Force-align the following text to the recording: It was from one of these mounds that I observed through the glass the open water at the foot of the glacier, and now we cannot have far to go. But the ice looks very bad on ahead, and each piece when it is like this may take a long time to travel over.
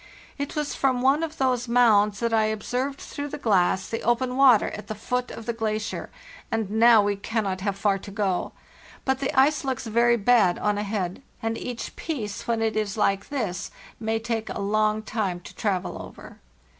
It 0.39 0.55
was 0.55 0.73
from 0.73 1.03
one 1.03 1.21
of 1.21 1.37
these 1.37 1.67
mounds 1.67 2.21
that 2.21 2.33
I 2.33 2.45
observed 2.45 2.99
through 2.99 3.27
the 3.27 3.37
glass 3.37 3.87
the 3.87 4.01
open 4.01 4.35
water 4.35 4.71
at 4.71 4.87
the 4.87 4.95
foot 4.95 5.29
of 5.29 5.45
the 5.45 5.53
glacier, 5.53 6.09
and 6.49 6.71
now 6.71 7.03
we 7.03 7.15
cannot 7.15 7.61
have 7.61 7.77
far 7.77 7.99
to 7.99 8.09
go. 8.09 8.51
But 9.05 9.19
the 9.19 9.31
ice 9.39 9.63
looks 9.63 9.85
very 9.85 10.17
bad 10.17 10.57
on 10.57 10.79
ahead, 10.79 11.21
and 11.43 11.55
each 11.55 11.95
piece 11.95 12.47
when 12.47 12.63
it 12.63 12.75
is 12.75 12.97
like 12.97 13.29
this 13.29 13.69
may 13.99 14.17
take 14.17 14.49
a 14.49 14.59
long 14.59 15.03
time 15.03 15.39
to 15.41 15.53
travel 15.55 16.01
over. 16.01 16.39